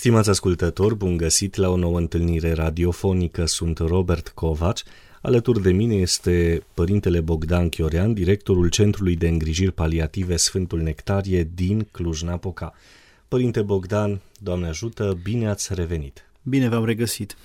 Stimați 0.00 0.28
ascultători, 0.28 0.96
bun 0.96 1.16
găsit 1.16 1.54
la 1.54 1.68
o 1.68 1.76
nouă 1.76 1.98
întâlnire 1.98 2.52
radiofonică. 2.52 3.44
Sunt 3.44 3.78
Robert 3.78 4.28
Covaci. 4.28 4.82
Alături 5.22 5.62
de 5.62 5.72
mine 5.72 5.94
este 5.94 6.62
părintele 6.74 7.20
Bogdan 7.20 7.68
Chiorean, 7.68 8.12
directorul 8.12 8.68
Centrului 8.68 9.16
de 9.16 9.28
Îngrijiri 9.28 9.72
Paliative 9.72 10.36
Sfântul 10.36 10.80
Nectarie 10.80 11.50
din 11.54 11.88
Cluj-Napoca. 11.90 12.74
Părinte 13.28 13.62
Bogdan, 13.62 14.20
Doamne 14.38 14.66
ajută, 14.66 15.18
bine 15.22 15.48
ați 15.48 15.74
revenit! 15.74 16.30
Bine 16.42 16.68
v-am 16.68 16.84
regăsit! 16.84 17.36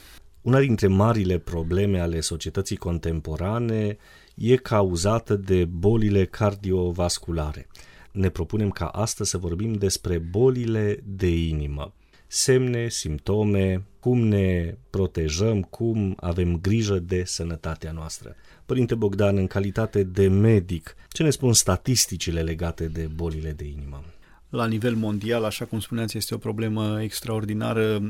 Una 0.41 0.59
dintre 0.59 0.87
marile 0.87 1.37
probleme 1.37 1.99
ale 1.99 2.19
societății 2.19 2.77
contemporane 2.77 3.97
e 4.35 4.55
cauzată 4.55 5.35
de 5.35 5.65
bolile 5.65 6.25
cardiovasculare. 6.25 7.67
Ne 8.11 8.29
propunem 8.29 8.69
ca 8.69 8.85
astăzi 8.85 9.29
să 9.29 9.37
vorbim 9.37 9.73
despre 9.73 10.17
bolile 10.17 10.99
de 11.03 11.27
inimă 11.27 11.93
semne, 12.35 12.89
simptome, 12.89 13.85
cum 13.99 14.19
ne 14.19 14.77
protejăm, 14.89 15.61
cum 15.61 16.17
avem 16.19 16.59
grijă 16.61 16.99
de 16.99 17.23
sănătatea 17.25 17.91
noastră. 17.91 18.35
Părinte 18.65 18.95
Bogdan, 18.95 19.37
în 19.37 19.47
calitate 19.47 20.03
de 20.03 20.27
medic, 20.27 20.95
ce 21.09 21.23
ne 21.23 21.29
spun 21.29 21.53
statisticile 21.53 22.41
legate 22.41 22.87
de 22.87 23.09
bolile 23.15 23.51
de 23.51 23.65
inimă? 23.65 24.03
La 24.49 24.65
nivel 24.65 24.95
mondial, 24.95 25.43
așa 25.43 25.65
cum 25.65 25.79
spuneați, 25.79 26.17
este 26.17 26.33
o 26.33 26.37
problemă 26.37 27.01
extraordinară. 27.01 28.01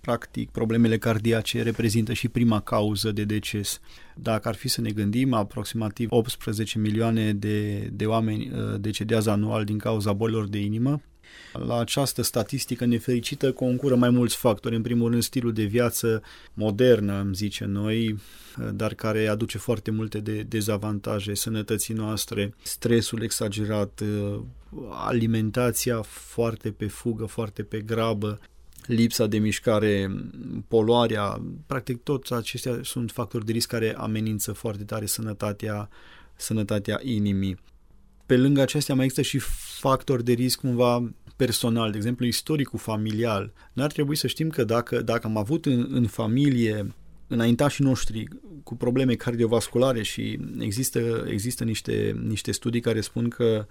Practic, 0.00 0.50
problemele 0.50 0.98
cardiace 0.98 1.62
reprezintă 1.62 2.12
și 2.12 2.28
prima 2.28 2.60
cauză 2.60 3.12
de 3.12 3.24
deces. 3.24 3.80
Dacă 4.14 4.48
ar 4.48 4.54
fi 4.54 4.68
să 4.68 4.80
ne 4.80 4.90
gândim, 4.90 5.32
aproximativ 5.32 6.10
18 6.10 6.78
milioane 6.78 7.32
de, 7.32 7.78
de 7.92 8.06
oameni 8.06 8.50
uh, 8.50 8.80
decedează 8.80 9.30
anual 9.30 9.64
din 9.64 9.78
cauza 9.78 10.12
bolilor 10.12 10.48
de 10.48 10.58
inimă, 10.58 11.00
la 11.52 11.78
această 11.78 12.22
statistică 12.22 12.84
nefericită 12.84 13.52
concură 13.52 13.94
mai 13.94 14.10
mulți 14.10 14.36
factori. 14.36 14.74
În 14.76 14.82
primul 14.82 15.10
rând, 15.10 15.22
stilul 15.22 15.52
de 15.52 15.64
viață 15.64 16.22
modernă, 16.54 17.20
îmi 17.20 17.34
zice 17.34 17.64
noi, 17.64 18.16
dar 18.72 18.94
care 18.94 19.26
aduce 19.26 19.58
foarte 19.58 19.90
multe 19.90 20.20
de 20.20 20.42
dezavantaje 20.42 21.34
sănătății 21.34 21.94
noastre, 21.94 22.54
stresul 22.62 23.22
exagerat, 23.22 24.02
alimentația 24.90 26.02
foarte 26.02 26.70
pe 26.70 26.86
fugă, 26.86 27.24
foarte 27.24 27.62
pe 27.62 27.80
grabă, 27.80 28.40
lipsa 28.86 29.26
de 29.26 29.38
mișcare, 29.38 30.10
poluarea, 30.68 31.42
practic 31.66 32.02
toți 32.02 32.32
acestea 32.32 32.80
sunt 32.82 33.10
factori 33.10 33.44
de 33.44 33.52
risc 33.52 33.68
care 33.68 33.94
amenință 33.96 34.52
foarte 34.52 34.84
tare 34.84 35.06
sănătatea, 35.06 35.88
sănătatea 36.36 37.00
inimii. 37.02 37.56
Pe 38.26 38.36
lângă 38.36 38.60
acestea 38.60 38.94
mai 38.94 39.04
există 39.04 39.22
și 39.22 39.38
factori 39.78 40.24
de 40.24 40.32
risc 40.32 40.60
cumva 40.60 41.12
personal, 41.36 41.90
de 41.90 41.96
exemplu 41.96 42.26
istoricul 42.26 42.78
familial. 42.78 43.52
N-ar 43.72 43.92
trebui 43.92 44.16
să 44.16 44.26
știm 44.26 44.48
că 44.48 44.64
dacă, 44.64 45.02
dacă 45.02 45.26
am 45.26 45.36
avut 45.36 45.66
în, 45.66 45.86
în 45.90 46.06
familie 46.06 46.94
înaintașii 47.28 47.84
noștri 47.84 48.28
cu 48.62 48.76
probleme 48.76 49.14
cardiovasculare 49.14 50.02
și 50.02 50.38
există, 50.58 51.26
există 51.28 51.64
niște, 51.64 52.16
niște 52.26 52.52
studii 52.52 52.80
care 52.80 53.00
spun 53.00 53.28
că 53.28 53.66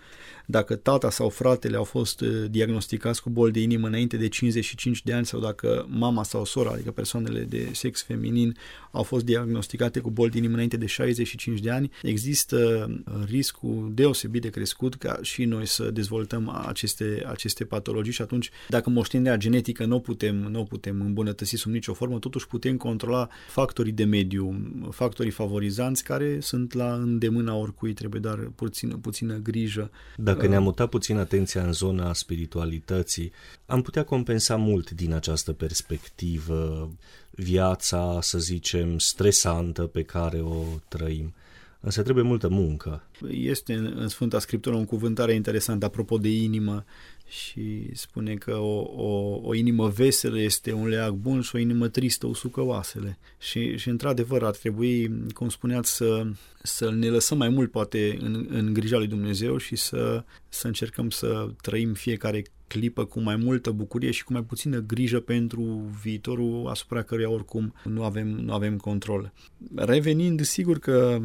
dacă 0.46 0.76
tata 0.76 1.10
sau 1.10 1.30
fratele 1.30 1.78
au 1.78 1.84
fost 1.84 2.22
uh, 2.22 2.46
diagnosticați 2.50 3.22
cu 3.22 3.30
boli 3.30 3.52
de 3.52 3.60
inimă 3.60 3.88
înainte 3.88 4.18
de 4.18 4.28
55 4.28 5.04
de 5.04 5.14
ani 5.14 5.26
sau 5.26 5.40
dacă 5.40 5.86
mama 5.90 6.24
sau 6.24 6.46
sora, 6.46 6.70
adică 6.72 6.92
persoanele 6.92 7.40
de 7.40 7.70
sex 7.74 8.04
feminin, 8.04 8.58
au 8.92 9.04
fost 9.04 9.26
diagnosticate 9.26 10.00
cu 10.00 10.10
boli 10.10 10.32
de 10.32 10.38
inimă 10.38 10.54
înainte 10.54 10.78
de 10.78 10.86
65 10.86 11.60
de 11.60 11.70
ani, 11.70 11.92
există 12.02 12.90
uh, 13.06 13.14
riscul 13.26 13.92
deosebit 13.94 14.42
de 14.42 14.50
crescut 14.50 14.96
ca 14.96 15.20
și 15.22 15.44
noi 15.46 15.68
să 15.68 15.92
dezvoltăm 15.92 16.64
aceste, 16.68 17.24
aceste 17.28 17.66
patologii 17.66 18.14
și 18.14 18.22
atunci 18.22 18.50
dacă 18.70 18.90
moștenirea 18.90 19.38
genetică 19.38 19.86
nu 19.86 19.96
o 19.96 20.00
putem, 20.00 20.36
nu 20.36 20.60
o 20.60 20.64
putem 20.64 21.02
îmbunătăți 21.02 21.56
sub 21.56 21.72
nicio 21.72 21.94
formă, 21.94 22.20
totuși 22.20 22.48
putem 22.48 22.78
controla 22.78 23.30
factorii 23.48 23.92
de 23.92 24.04
mediu, 24.04 24.72
factorii 24.92 25.32
favorizanți 25.32 26.04
care 26.04 26.40
sunt 26.40 26.74
la 26.74 26.94
îndemâna 26.94 27.56
oricui, 27.56 27.94
trebuie 27.94 28.22
dar 28.22 28.52
puțină, 28.56 28.96
puțină 28.96 29.36
grijă. 29.36 29.92
Dacă 30.18 30.48
ne-am 30.48 30.64
mutat 30.64 30.90
puțin 30.90 31.18
atenția 31.18 31.64
în 31.64 31.74
zona 31.74 32.14
spiritualității, 32.14 33.32
am 33.66 33.82
putea 33.82 34.04
compensa 34.04 34.56
mult 34.56 34.92
din 34.92 35.14
această 35.14 35.54
perspectivă 35.54 36.92
viața, 37.32 38.20
să 38.22 38.40
zicem, 38.40 38.98
stresantă 38.98 39.82
pe 39.82 40.04
care 40.04 40.42
o 40.42 40.64
trăim. 40.88 41.34
Însă 41.80 42.02
trebuie 42.04 42.24
multă 42.24 42.50
muncă. 42.50 43.04
Este 43.30 43.74
în 43.74 44.08
Sfânta 44.08 44.40
Scriptură 44.40 44.76
un 44.76 44.86
cuvântare 44.86 45.34
interesant 45.34 45.84
apropo 45.84 46.18
de 46.18 46.30
inimă 46.30 46.86
și 47.28 47.90
spune 47.94 48.34
că 48.34 48.58
o, 48.58 48.82
o, 48.96 49.40
o 49.44 49.54
inimă 49.54 49.88
veselă 49.88 50.40
este 50.40 50.74
un 50.74 50.88
leac 50.88 51.12
bun 51.12 51.42
și 51.42 51.56
o 51.56 51.60
inimă 51.60 51.88
tristă 51.88 52.28
usucă 52.28 52.62
oasele. 52.62 53.18
Și, 53.40 53.78
și 53.78 53.90
într-adevăr 53.90 54.44
ar 54.44 54.56
trebui, 54.56 55.12
cum 55.34 55.50
spuneați, 55.50 55.96
să, 55.96 56.28
să 56.64 56.92
ne 56.92 57.08
lăsăm 57.08 57.38
mai 57.38 57.50
mult 57.50 57.72
poate 57.72 58.18
în, 58.22 58.48
în 58.50 58.74
grija 58.74 58.98
lui 58.98 59.08
Dumnezeu 59.08 59.58
și 59.58 59.76
să, 59.76 60.24
să 60.50 60.68
încercăm 60.68 61.10
să 61.10 61.48
trăim 61.62 61.94
fiecare 61.94 62.44
clipă 62.68 63.06
cu 63.06 63.20
mai 63.20 63.36
multă 63.36 63.72
bucurie 63.72 64.12
și 64.12 64.24
cu 64.24 64.34
mai 64.34 64.44
puțină 64.44 64.80
grijă 64.80 65.20
pentru 65.20 65.64
viitorul 66.02 66.68
asupra 66.68 67.02
căruia 67.02 67.30
oricum 67.30 67.74
nu 67.84 68.04
avem, 68.04 68.28
nu 68.28 68.54
avem 68.54 68.78
control. 68.78 69.34
Revenind, 69.76 70.42
sigur 70.42 70.80
că 70.80 71.22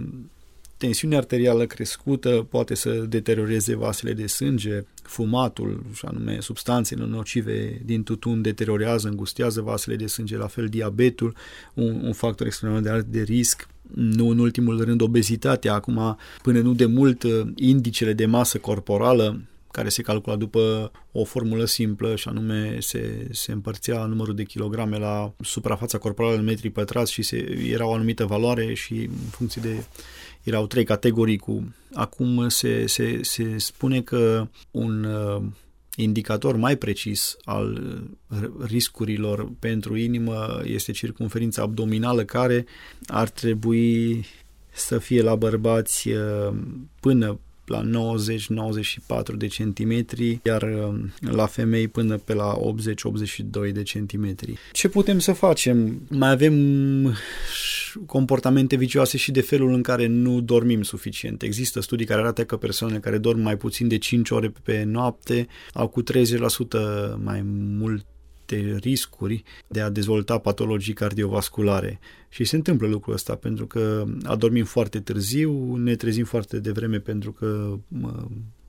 tensiunea 0.76 1.18
arterială 1.18 1.66
crescută 1.66 2.46
poate 2.50 2.74
să 2.74 2.90
deterioreze 2.90 3.76
vasele 3.76 4.12
de 4.12 4.26
sânge, 4.26 4.82
fumatul, 5.10 5.82
și 5.92 6.04
anume 6.04 6.40
substanțele 6.40 7.06
nocive 7.06 7.80
din 7.84 8.02
tutun 8.02 8.42
deteriorează, 8.42 9.08
îngustează 9.08 9.60
vasele 9.60 9.96
de 9.96 10.06
sânge, 10.06 10.36
la 10.36 10.46
fel 10.46 10.66
diabetul, 10.66 11.34
un, 11.74 12.00
un 12.04 12.12
factor 12.12 12.46
extraordinar 12.46 13.00
de 13.00 13.22
risc, 13.22 13.68
nu 13.94 14.28
în 14.28 14.38
ultimul 14.38 14.84
rând 14.84 15.00
obezitatea, 15.00 15.74
acum 15.74 16.16
până 16.42 16.60
nu 16.60 16.74
de 16.74 16.86
mult 16.86 17.24
indicele 17.54 18.12
de 18.12 18.26
masă 18.26 18.58
corporală 18.58 19.40
care 19.70 19.88
se 19.88 20.02
calcula 20.02 20.36
după 20.36 20.92
o 21.12 21.24
formulă 21.24 21.64
simplă 21.64 22.16
și 22.16 22.28
anume 22.28 22.76
se, 22.80 23.28
se 23.30 23.52
împărțea 23.52 24.04
numărul 24.04 24.34
de 24.34 24.42
kilograme 24.42 24.98
la 24.98 25.32
suprafața 25.40 25.98
corporală 25.98 26.36
în 26.36 26.44
metri 26.44 26.70
pătrați 26.70 27.12
și 27.12 27.22
se, 27.22 27.36
era 27.70 27.86
o 27.86 27.92
anumită 27.92 28.24
valoare 28.24 28.74
și 28.74 28.94
în 28.94 29.28
funcție 29.30 29.62
de 29.62 29.84
erau 30.42 30.66
trei 30.66 30.84
categorii 30.84 31.38
cu 31.38 31.74
acum 31.94 32.48
se, 32.48 32.86
se, 32.86 33.18
se 33.22 33.58
spune 33.58 34.00
că 34.02 34.48
un 34.70 35.04
uh, 35.04 35.42
indicator 35.96 36.56
mai 36.56 36.76
precis 36.76 37.36
al 37.44 37.98
uh, 38.28 38.50
riscurilor 38.66 39.52
pentru 39.58 39.96
inimă 39.96 40.60
este 40.64 40.92
circumferința 40.92 41.62
abdominală 41.62 42.24
care 42.24 42.66
ar 43.06 43.28
trebui 43.28 44.24
să 44.72 44.98
fie 44.98 45.22
la 45.22 45.34
bărbați 45.34 46.08
uh, 46.08 46.52
până 47.00 47.38
la 47.70 47.82
90-94 49.32 49.36
de 49.36 49.46
centimetri, 49.46 50.40
iar 50.42 50.62
um, 50.62 51.12
la 51.20 51.46
femei 51.46 51.88
până 51.88 52.16
pe 52.16 52.34
la 52.34 52.58
80-82 53.68 53.72
de 53.72 53.82
centimetri. 53.82 54.54
Ce 54.72 54.88
putem 54.88 55.18
să 55.18 55.32
facem? 55.32 56.02
Mai 56.08 56.30
avem 56.30 56.54
comportamente 58.06 58.76
vicioase 58.76 59.16
și 59.16 59.30
de 59.30 59.40
felul 59.40 59.72
în 59.72 59.82
care 59.82 60.06
nu 60.06 60.40
dormim 60.40 60.82
suficient. 60.82 61.42
Există 61.42 61.80
studii 61.80 62.06
care 62.06 62.20
arată 62.20 62.44
că 62.44 62.56
persoanele 62.56 63.00
care 63.00 63.18
dorm 63.18 63.40
mai 63.40 63.56
puțin 63.56 63.88
de 63.88 63.98
5 63.98 64.30
ore 64.30 64.52
pe 64.62 64.82
noapte 64.82 65.46
au 65.72 65.88
cu 65.88 66.02
30% 66.02 66.06
mai 67.22 67.42
mult 67.78 68.04
multe 68.56 68.78
riscuri 68.78 69.42
de 69.66 69.80
a 69.80 69.90
dezvolta 69.90 70.38
patologii 70.38 70.94
cardiovasculare. 70.94 72.00
Și 72.28 72.44
se 72.44 72.56
întâmplă 72.56 72.86
lucrul 72.86 73.14
ăsta 73.14 73.34
pentru 73.34 73.66
că 73.66 74.04
adormim 74.24 74.64
foarte 74.64 75.00
târziu, 75.00 75.74
ne 75.76 75.94
trezim 75.94 76.24
foarte 76.24 76.58
devreme 76.58 76.98
pentru 76.98 77.32
că 77.32 77.78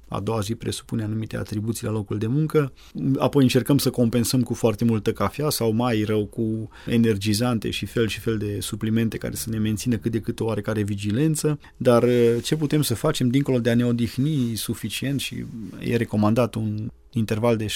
a 0.07 0.19
doua 0.19 0.39
zi 0.39 0.55
presupune 0.55 1.03
anumite 1.03 1.37
atribuții 1.37 1.85
la 1.85 1.91
locul 1.91 2.17
de 2.17 2.27
muncă, 2.27 2.73
apoi 3.17 3.43
încercăm 3.43 3.77
să 3.77 3.89
compensăm 3.89 4.43
cu 4.43 4.53
foarte 4.53 4.85
multă 4.85 5.11
cafea 5.11 5.49
sau 5.49 5.71
mai 5.71 6.03
rău 6.03 6.25
cu 6.25 6.69
energizante 6.85 7.69
și 7.69 7.85
fel 7.85 8.07
și 8.07 8.19
fel 8.19 8.37
de 8.37 8.59
suplimente 8.59 9.17
care 9.17 9.35
să 9.35 9.49
ne 9.49 9.57
mențină 9.57 9.97
cât 9.97 10.11
de 10.11 10.19
cât 10.19 10.39
o 10.39 10.45
oarecare 10.45 10.83
vigilență, 10.83 11.59
dar 11.77 12.05
ce 12.43 12.55
putem 12.55 12.81
să 12.81 12.95
facem 12.95 13.29
dincolo 13.29 13.59
de 13.59 13.69
a 13.69 13.75
ne 13.75 13.85
odihni 13.85 14.55
suficient 14.55 15.19
și 15.19 15.45
e 15.79 15.95
recomandat 15.95 16.55
un 16.55 16.89
interval 17.13 17.57
de 17.57 17.65
7-8 17.65 17.69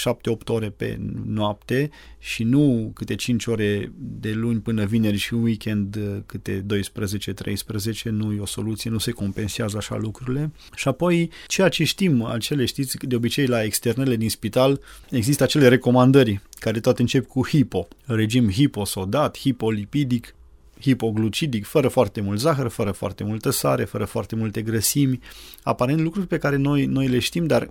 ore 0.45 0.69
pe 0.69 0.99
noapte 1.25 1.89
și 2.19 2.43
nu 2.43 2.91
câte 2.93 3.15
5 3.15 3.45
ore 3.45 3.91
de 3.97 4.31
luni 4.31 4.59
până 4.59 4.85
vineri 4.85 5.17
și 5.17 5.33
weekend 5.33 5.99
câte 6.25 6.65
12-13, 7.99 8.01
nu 8.03 8.33
e 8.33 8.39
o 8.39 8.45
soluție, 8.45 8.89
nu 8.89 8.97
se 8.97 9.11
compensează 9.11 9.77
așa 9.77 9.95
lucrurile. 9.95 10.51
Și 10.75 10.87
apoi, 10.87 11.31
ceea 11.47 11.69
ce 11.69 11.83
știm, 11.83 12.23
acele 12.23 12.65
știți, 12.65 12.97
de 13.01 13.15
obicei 13.15 13.45
la 13.45 13.63
externele 13.63 14.15
din 14.15 14.29
spital 14.29 14.81
există 15.09 15.43
acele 15.43 15.67
recomandări 15.67 16.41
care 16.59 16.79
toate 16.79 17.01
încep 17.01 17.27
cu 17.27 17.47
hipo, 17.47 17.87
regim 18.05 18.51
hiposodat, 18.51 19.37
hipolipidic, 19.37 20.35
hipoglucidic, 20.81 21.65
fără 21.65 21.87
foarte 21.87 22.21
mult 22.21 22.39
zahăr, 22.39 22.67
fără 22.67 22.91
foarte 22.91 23.23
multă 23.23 23.49
sare, 23.49 23.83
fără 23.83 24.05
foarte 24.05 24.35
multe 24.35 24.61
grăsimi, 24.61 25.19
aparent 25.63 25.99
lucruri 25.99 26.27
pe 26.27 26.37
care 26.37 26.55
noi, 26.55 26.85
noi 26.85 27.07
le 27.07 27.19
știm, 27.19 27.45
dar 27.45 27.69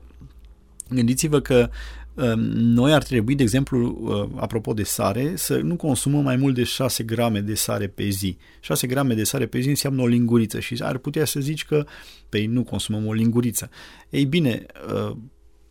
Gândiți-vă 0.89 1.41
că 1.41 1.71
Ehm, 2.17 2.41
noi 2.57 2.93
ar 2.93 3.03
trebui, 3.03 3.35
de 3.35 3.43
exemplu, 3.43 3.99
uh, 4.01 4.41
apropo 4.43 4.73
de 4.73 4.83
sare, 4.83 5.37
să 5.37 5.57
nu 5.57 5.77
consumăm 5.77 6.23
mai 6.23 6.37
mult 6.37 6.55
de 6.55 6.63
6 6.63 7.03
grame 7.03 7.41
de 7.41 7.55
sare 7.55 7.87
pe 7.87 8.09
zi. 8.09 8.37
6 8.61 8.87
grame 8.87 9.15
de 9.15 9.25
sare 9.25 9.47
pe 9.47 9.61
zi 9.61 9.69
înseamnă 9.69 10.03
o 10.03 10.07
linguriță 10.07 10.61
și 10.61 10.77
ar 10.81 10.99
putea 10.99 11.25
să 11.25 11.41
zici 11.41 11.65
că 11.65 11.85
pe 11.85 11.91
păi, 12.29 12.47
nu 12.47 12.65
consumăm 12.65 13.07
o 13.07 13.13
linguriță. 13.13 13.71
Ei 14.11 14.25
bine, 14.25 14.67
uh, 14.95 15.17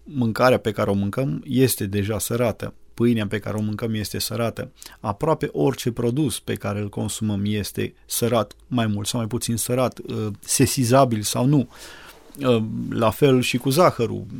mâncarea 0.04 0.57
pe 0.57 0.71
care 0.71 0.89
o 0.89 0.94
mâncăm 0.94 1.44
este 1.45 1.86
deja 1.86 2.19
sărată. 2.19 2.74
Pâinea 2.94 3.27
pe 3.27 3.39
care 3.39 3.57
o 3.57 3.62
mâncăm 3.62 3.94
este 3.94 4.19
sărată. 4.19 4.71
Aproape 5.00 5.50
orice 5.51 5.92
produs 5.92 6.39
pe 6.39 6.54
care 6.54 6.80
îl 6.80 6.89
consumăm 6.89 7.42
este 7.45 7.94
sărat, 8.06 8.54
mai 8.68 8.88
mult 8.88 9.07
sau 9.07 9.19
mai 9.19 9.27
puțin 9.27 9.56
sărat, 9.56 10.00
uh, 10.00 10.27
sesizabil 10.39 11.21
sau 11.21 11.45
nu. 11.45 11.69
La 12.89 13.10
fel 13.10 13.42
și 13.42 13.57
cu 13.57 13.69
zahărul 13.69 14.25
Uh, 14.25 14.39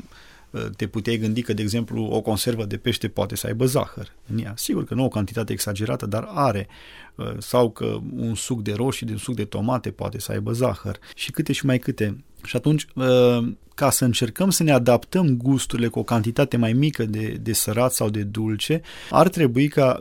te 0.76 0.88
puteai 0.88 1.18
gândi 1.18 1.42
că, 1.42 1.54
de 1.54 1.62
exemplu, 1.62 2.04
o 2.04 2.22
conservă 2.22 2.66
de 2.66 2.78
pește 2.78 3.08
poate 3.08 3.36
să 3.36 3.48
aibă 3.48 3.66
zahăr 3.66 4.12
în 4.32 4.40
ea. 4.40 4.54
Sigur 4.58 4.86
că 4.86 4.94
nu 4.94 5.04
o 5.04 5.08
cantitate 5.08 5.54
exagerată, 5.54 6.06
dar 6.06 6.26
are. 6.28 6.68
Uh, 7.16 7.34
sau 7.38 7.72
că 7.72 8.00
un 8.16 8.36
suc 8.36 8.62
de 8.62 8.74
roșii, 8.74 9.08
un 9.12 9.18
suc 9.18 9.36
de 9.36 9.46
tomate 9.46 9.92
poate 9.92 10.20
să 10.20 10.32
aibă 10.32 10.52
zahăr. 10.52 11.00
Și 11.16 11.32
câte 11.32 11.54
și 11.54 11.66
mai 11.66 11.80
câte. 11.80 12.24
Și 12.44 12.56
atunci, 12.56 12.88
uh, 12.96 13.54
ca 13.76 13.90
să 13.90 14.06
încercăm 14.06 14.50
să 14.50 14.64
ne 14.64 14.72
adaptăm 14.72 15.38
gusturile 15.38 15.88
cu 15.88 16.00
o 16.00 16.04
cantitate 16.04 16.58
mai 16.58 16.74
mică 16.74 17.06
de, 17.06 17.38
de 17.42 17.54
sărat 17.54 17.94
sau 17.94 18.10
de 18.10 18.24
dulce, 18.24 18.82
ar 19.10 19.30
trebui 19.30 19.68
ca 19.68 20.00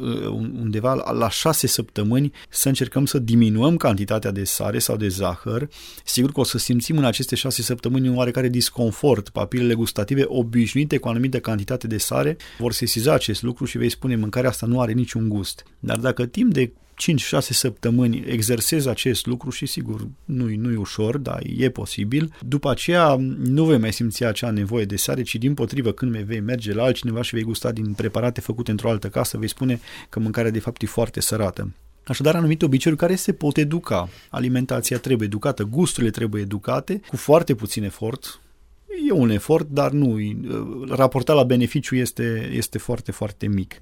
undeva 0.60 1.12
la 1.12 1.30
șase 1.30 1.66
săptămâni 1.66 2.32
să 2.48 2.68
încercăm 2.68 3.04
să 3.04 3.18
diminuăm 3.18 3.76
cantitatea 3.76 4.30
de 4.30 4.44
sare 4.44 4.78
sau 4.78 4.96
de 4.96 5.08
zahăr. 5.08 5.68
Sigur 6.04 6.32
că 6.32 6.40
o 6.40 6.44
să 6.44 6.58
simțim 6.58 6.98
în 6.98 7.04
aceste 7.04 7.34
șase 7.34 7.62
săptămâni 7.62 8.08
un 8.08 8.16
oarecare 8.16 8.48
disconfort. 8.48 9.28
Papilele 9.28 9.74
gustative 9.74 10.24
obișnuite 10.26 10.98
cu 10.98 11.08
anumită 11.08 11.38
cantitate 11.40 11.86
de 11.86 11.98
sare 11.98 12.36
vor 12.58 12.72
sesiza 12.72 13.12
acest 13.12 13.42
lucru 13.42 13.64
și 13.64 13.78
vei 13.78 13.90
spune 13.90 14.16
mâncarea 14.16 14.50
asta 14.50 14.66
nu 14.66 14.80
are 14.80 14.92
niciun 14.92 15.28
gust. 15.28 15.64
Dar 15.78 15.96
dacă 15.96 16.26
timp 16.26 16.52
de 16.52 16.72
5-6 17.38 17.38
săptămâni 17.38 18.24
exersezi 18.26 18.88
acest 18.88 19.26
lucru 19.26 19.50
și 19.50 19.66
sigur 19.66 20.08
nu-i, 20.24 20.56
nu-i 20.56 20.74
ușor, 20.74 21.16
dar 21.16 21.42
e 21.56 21.70
posibil. 21.70 22.34
După 22.46 22.70
aceea 22.70 23.16
nu 23.38 23.64
vei 23.64 23.78
mai 23.78 23.92
simți 23.92 24.24
acea 24.24 24.50
nevoie 24.50 24.84
de 24.84 24.96
sare, 24.96 25.22
ci 25.22 25.34
din 25.34 25.54
potrivă 25.54 25.92
când 25.92 26.16
vei 26.16 26.40
merge 26.40 26.74
la 26.74 26.82
altcineva 26.82 27.22
și 27.22 27.34
vei 27.34 27.44
gusta 27.44 27.72
din 27.72 27.92
preparate 27.92 28.40
făcute 28.40 28.70
într-o 28.70 28.90
altă 28.90 29.08
casă, 29.08 29.38
vei 29.38 29.48
spune 29.48 29.80
că 30.08 30.20
mâncarea 30.20 30.50
de 30.50 30.58
fapt 30.58 30.82
e 30.82 30.86
foarte 30.86 31.20
sărată. 31.20 31.72
Așadar, 32.04 32.34
anumite 32.34 32.64
obiceiuri 32.64 33.00
care 33.00 33.14
se 33.14 33.32
pot 33.32 33.56
educa. 33.56 34.08
Alimentația 34.30 34.98
trebuie 34.98 35.26
educată, 35.26 35.62
gusturile 35.62 36.10
trebuie 36.10 36.42
educate, 36.42 37.00
cu 37.08 37.16
foarte 37.16 37.54
puțin 37.54 37.82
efort, 37.82 38.40
E 39.08 39.12
un 39.12 39.30
efort, 39.30 39.68
dar 39.68 39.90
nu, 39.90 40.18
raportat 40.88 41.36
la 41.36 41.42
beneficiu 41.42 41.96
este, 41.96 42.50
este 42.52 42.78
foarte, 42.78 43.12
foarte 43.12 43.46
mic. 43.46 43.74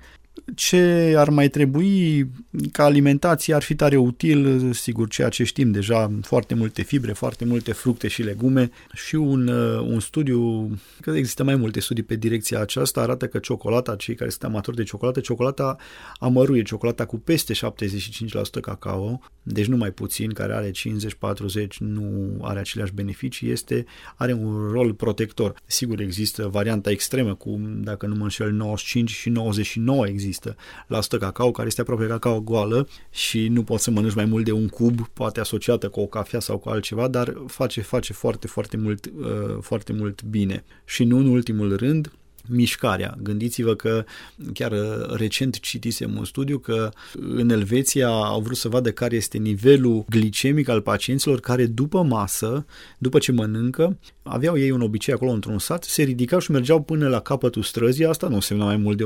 Ce 0.55 1.15
ar 1.17 1.29
mai 1.29 1.49
trebui 1.49 2.27
ca 2.73 2.85
alimentație 2.85 3.55
ar 3.55 3.63
fi 3.63 3.75
tare 3.75 3.97
util, 3.97 4.73
sigur, 4.73 5.09
ceea 5.09 5.29
ce 5.29 5.45
știm 5.45 5.71
deja, 5.71 6.11
foarte 6.23 6.55
multe 6.55 6.83
fibre, 6.83 7.13
foarte 7.13 7.45
multe 7.45 7.73
fructe 7.73 8.09
și 8.09 8.23
legume 8.23 8.71
și 8.93 9.15
un, 9.15 9.49
uh, 9.49 9.81
un 9.81 10.01
studiu, 10.01 10.71
că 11.01 11.11
există 11.11 11.45
mai 11.45 11.57
multe 11.57 11.81
studii 11.81 12.03
pe 12.03 12.15
direcția 12.15 12.61
aceasta, 12.61 13.01
arată 13.01 13.27
că 13.27 13.39
ciocolata, 13.39 13.97
cei 13.97 14.15
care 14.15 14.31
sunt 14.31 14.45
amatori 14.45 14.77
de 14.77 14.83
ciocolată, 14.83 15.21
ciocolata 15.21 15.77
amăruie, 16.19 16.63
ciocolata 16.63 17.07
cu 17.07 17.19
peste 17.19 17.53
75% 17.55 18.61
cacao, 18.61 19.21
deci 19.43 19.67
nu 19.67 19.77
mai 19.77 19.91
puțin, 19.91 20.33
care 20.33 20.55
are 20.55 20.71
50-40, 20.71 21.67
nu 21.79 22.39
are 22.43 22.59
aceleași 22.59 22.93
beneficii, 22.93 23.51
este, 23.51 23.85
are 24.17 24.33
un 24.33 24.71
rol 24.71 24.95
protector. 24.95 25.55
Sigur, 25.67 26.01
există 26.01 26.49
varianta 26.49 26.91
extremă 26.91 27.35
cu, 27.35 27.61
dacă 27.75 28.07
nu 28.07 28.15
mă 28.15 28.23
înșel, 28.23 28.53
95 28.53 29.11
și 29.11 29.29
99 29.29 30.07
există 30.21 30.57
la 30.87 30.99
100 30.99 31.19
cacao, 31.19 31.51
care 31.51 31.67
este 31.67 31.81
aproape 31.81 32.07
cacao 32.07 32.41
goală 32.41 32.89
și 33.11 33.49
nu 33.49 33.63
poți 33.63 33.85
să 33.85 33.91
mănânci 33.91 34.15
mai 34.15 34.25
mult 34.25 34.45
de 34.45 34.53
un 34.53 34.69
cub, 34.69 35.09
poate 35.13 35.41
asociată 35.41 35.89
cu 35.89 36.01
o 36.01 36.07
cafea 36.07 36.41
sau 36.41 36.59
cu 36.59 36.69
altceva, 36.69 37.09
dar 37.09 37.43
face, 37.47 37.81
face 37.81 38.13
foarte, 38.13 38.47
foarte 38.47 38.77
mult, 38.77 39.07
uh, 39.07 39.59
foarte 39.61 39.93
mult 39.93 40.23
bine. 40.23 40.65
Și 40.85 41.05
nu 41.05 41.19
în 41.19 41.27
ultimul 41.27 41.77
rând, 41.77 42.13
mișcarea. 42.51 43.17
Gândiți-vă 43.23 43.75
că 43.75 44.05
chiar 44.53 44.73
recent 45.17 45.61
citisem 45.61 46.17
un 46.17 46.25
studiu 46.25 46.59
că 46.59 46.91
în 47.13 47.51
Elveția 47.51 48.09
au 48.09 48.41
vrut 48.41 48.57
să 48.57 48.69
vadă 48.69 48.93
care 48.93 49.17
este 49.17 49.39
nivelul 49.39 50.05
glicemic 50.09 50.69
al 50.69 50.81
pacienților 50.81 51.41
care 51.41 51.67
după 51.67 52.03
masă, 52.03 52.67
după 52.99 53.19
ce 53.19 53.33
mănâncă, 53.33 53.99
aveau 54.23 54.59
ei 54.59 54.71
un 54.71 54.81
obicei 54.81 55.15
acolo 55.15 55.31
într-un 55.31 55.59
sat, 55.59 55.85
se 55.85 56.03
ridicau 56.03 56.39
și 56.39 56.51
mergeau 56.51 56.83
până 56.83 57.09
la 57.09 57.21
capătul 57.21 57.63
străzii, 57.63 58.05
asta 58.05 58.29
nu 58.29 58.35
însemna 58.35 58.65
mai 58.65 58.77
mult 58.77 58.97
de 58.97 59.05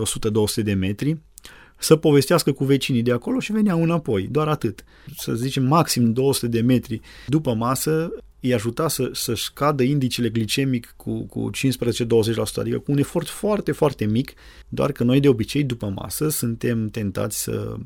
100-200 0.61 0.63
de 0.65 0.73
metri, 0.73 1.17
să 1.79 1.97
povestească 1.97 2.53
cu 2.53 2.65
vecinii 2.65 3.03
de 3.03 3.13
acolo 3.13 3.41
și 3.41 3.53
veneau 3.53 3.83
înapoi, 3.83 4.29
doar 4.31 4.49
atât. 4.49 4.85
Să 5.17 5.35
zicem 5.35 5.65
maxim 5.65 6.13
200 6.13 6.47
de 6.47 6.61
metri 6.61 7.01
după 7.27 7.55
masă, 7.55 8.13
îi 8.45 8.55
ajuta 8.55 8.89
să, 8.89 9.11
să-și 9.13 9.53
cadă 9.53 9.83
indicele 9.83 10.29
glicemic 10.29 10.95
cu, 10.97 11.23
cu 11.23 11.51
15-20%, 11.51 11.57
adică 12.55 12.79
cu 12.79 12.93
un 12.93 12.99
efort 12.99 13.29
foarte, 13.29 13.73
foarte 13.73 14.05
mic, 14.05 14.33
doar 14.69 14.93
că 14.93 15.05
noi 15.05 15.21
de 15.21 15.29
obicei 15.29 15.65
după 15.65 15.93
masă 15.95 16.29
suntem 16.29 16.89
tentați 16.89 17.43
să 17.43 17.77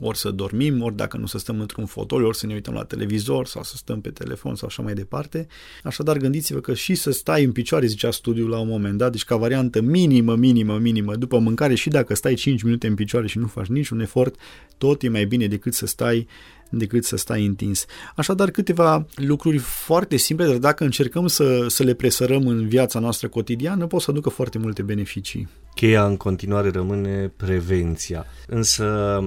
ori 0.00 0.18
să 0.18 0.30
dormim, 0.30 0.82
ori 0.82 0.96
dacă 0.96 1.16
nu 1.16 1.26
să 1.26 1.38
stăm 1.38 1.60
într-un 1.60 1.86
fotoliu, 1.86 2.26
ori 2.26 2.36
să 2.36 2.46
ne 2.46 2.54
uităm 2.54 2.74
la 2.74 2.84
televizor 2.84 3.46
sau 3.46 3.62
să 3.62 3.76
stăm 3.76 4.00
pe 4.00 4.10
telefon 4.10 4.54
sau 4.54 4.68
așa 4.68 4.82
mai 4.82 4.94
departe. 4.94 5.46
Așadar, 5.82 6.16
gândiți-vă 6.16 6.60
că 6.60 6.74
și 6.74 6.94
să 6.94 7.10
stai 7.10 7.44
în 7.44 7.52
picioare, 7.52 7.86
zicea 7.86 8.10
studiul 8.10 8.48
la 8.48 8.58
un 8.58 8.68
moment 8.68 8.98
dat, 8.98 9.12
deci 9.12 9.24
ca 9.24 9.36
variantă 9.36 9.80
minimă, 9.80 10.34
minimă, 10.34 10.78
minimă, 10.78 11.16
după 11.16 11.38
mâncare 11.38 11.74
și 11.74 11.88
dacă 11.88 12.14
stai 12.14 12.34
5 12.34 12.62
minute 12.62 12.86
în 12.86 12.94
picioare 12.94 13.26
și 13.26 13.38
nu 13.38 13.46
faci 13.46 13.66
niciun 13.66 14.00
efort, 14.00 14.34
tot 14.78 15.02
e 15.02 15.08
mai 15.08 15.24
bine 15.24 15.46
decât 15.46 15.74
să 15.74 15.86
stai 15.86 16.26
decât 16.70 17.04
să 17.04 17.16
stai 17.16 17.44
întins. 17.44 17.84
Așadar, 18.16 18.50
câteva 18.50 19.06
lucruri 19.14 19.58
foarte 19.58 20.16
simple, 20.16 20.46
dar 20.46 20.56
dacă 20.56 20.84
încercăm 20.84 21.26
să, 21.26 21.66
să 21.68 21.82
le 21.82 21.94
presărăm 21.94 22.46
în 22.46 22.68
viața 22.68 22.98
noastră 22.98 23.28
cotidiană, 23.28 23.86
pot 23.86 24.00
să 24.00 24.10
aducă 24.10 24.28
foarte 24.28 24.58
multe 24.58 24.82
beneficii. 24.82 25.48
Cheia 25.74 26.06
în 26.06 26.16
continuare 26.16 26.70
rămâne 26.70 27.32
prevenția. 27.36 28.26
Însă 28.46 29.18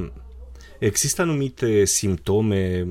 Există 0.79 1.21
anumite 1.21 1.85
simptome 1.85 2.88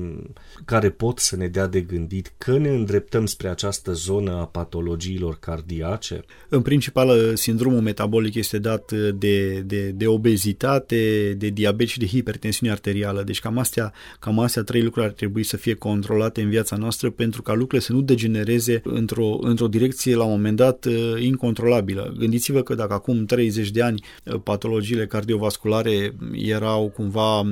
care 0.65 0.89
pot 0.89 1.19
să 1.19 1.35
ne 1.35 1.47
dea 1.47 1.67
de 1.67 1.81
gândit 1.81 2.33
că 2.37 2.57
ne 2.57 2.69
îndreptăm 2.69 3.25
spre 3.25 3.47
această 3.47 3.91
zonă 3.91 4.31
a 4.31 4.45
patologiilor 4.45 5.37
cardiace? 5.39 6.23
În 6.49 6.61
principal, 6.61 7.35
sindromul 7.35 7.81
metabolic 7.81 8.35
este 8.35 8.57
dat 8.57 8.91
de, 8.91 9.59
de, 9.59 9.89
de 9.89 10.07
obezitate, 10.07 11.33
de 11.37 11.47
diabet 11.47 11.87
și 11.87 11.99
de 11.99 12.05
hipertensiune 12.07 12.71
arterială. 12.71 13.23
Deci 13.23 13.39
cam 13.39 13.57
astea, 13.57 13.93
cam 14.19 14.39
astea 14.39 14.63
trei 14.63 14.81
lucruri 14.81 15.05
ar 15.05 15.11
trebui 15.11 15.43
să 15.43 15.57
fie 15.57 15.73
controlate 15.73 16.41
în 16.41 16.49
viața 16.49 16.75
noastră 16.75 17.09
pentru 17.09 17.41
ca 17.41 17.51
lucrurile 17.53 17.79
să 17.79 17.93
nu 17.93 18.01
degenereze 18.01 18.81
într-o, 18.83 19.37
într-o 19.41 19.67
direcție 19.67 20.15
la 20.15 20.23
un 20.23 20.31
moment 20.31 20.55
dat 20.55 20.87
incontrolabilă. 21.19 22.15
Gândiți-vă 22.17 22.61
că 22.61 22.75
dacă 22.75 22.93
acum 22.93 23.25
30 23.25 23.69
de 23.69 23.81
ani 23.81 24.03
patologiile 24.43 25.07
cardiovasculare 25.07 26.15
erau 26.31 26.89
cumva 26.95 27.43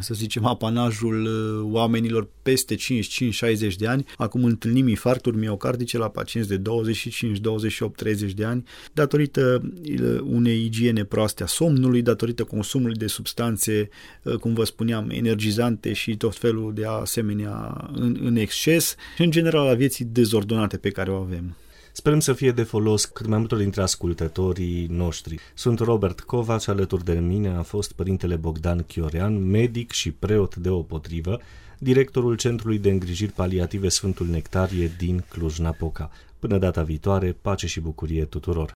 să 0.00 0.14
zicem, 0.14 0.44
apanajul 0.44 1.24
uh, 1.24 1.72
oamenilor 1.72 2.28
peste 2.42 2.74
55-60 2.74 2.78
de 3.78 3.86
ani. 3.86 4.04
Acum 4.16 4.44
întâlnim 4.44 4.88
infarcturi 4.88 5.36
miocardice 5.36 5.98
la 5.98 6.08
pacienți 6.08 6.48
de 6.48 6.56
25, 6.56 7.38
28, 7.38 7.96
30 7.96 8.32
de 8.32 8.44
ani 8.44 8.64
datorită 8.92 9.62
uh, 9.62 10.18
unei 10.22 10.64
igiene 10.64 11.04
proaste 11.04 11.42
a 11.42 11.46
somnului, 11.46 12.02
datorită 12.02 12.44
consumului 12.44 12.96
de 12.96 13.06
substanțe, 13.06 13.88
uh, 14.22 14.34
cum 14.34 14.54
vă 14.54 14.64
spuneam, 14.64 15.10
energizante 15.10 15.92
și 15.92 16.16
tot 16.16 16.36
felul 16.36 16.74
de 16.74 16.86
asemenea 16.86 17.90
în, 17.94 18.18
în 18.22 18.36
exces 18.36 18.94
și 19.16 19.22
în 19.22 19.30
general 19.30 19.66
a 19.66 19.74
vieții 19.74 20.04
dezordonate 20.04 20.76
pe 20.76 20.90
care 20.90 21.10
o 21.10 21.16
avem. 21.16 21.56
Sperăm 21.92 22.20
să 22.20 22.32
fie 22.32 22.50
de 22.50 22.62
folos 22.62 23.04
cât 23.04 23.26
mai 23.26 23.38
multor 23.38 23.58
dintre 23.58 23.82
ascultătorii 23.82 24.86
noștri. 24.86 25.38
Sunt 25.54 25.78
Robert 25.78 26.20
Covaci, 26.20 26.68
alături 26.68 27.04
de 27.04 27.12
mine 27.12 27.48
a 27.48 27.62
fost 27.62 27.92
părintele 27.92 28.36
Bogdan 28.36 28.82
Chiorean, 28.82 29.50
medic 29.50 29.90
și 29.90 30.10
preot 30.10 30.56
de 30.56 30.68
potrivă, 30.68 31.40
directorul 31.78 32.36
Centrului 32.36 32.78
de 32.78 32.90
Îngrijiri 32.90 33.32
Paliative 33.32 33.88
Sfântul 33.88 34.26
Nectarie 34.26 34.92
din 34.98 35.24
Cluj-Napoca. 35.28 36.10
Până 36.38 36.58
data 36.58 36.82
viitoare, 36.82 37.36
pace 37.42 37.66
și 37.66 37.80
bucurie 37.80 38.24
tuturor! 38.24 38.68